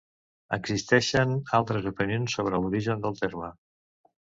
[0.55, 3.55] Existeixen altres opinions sobre l'origen del terme.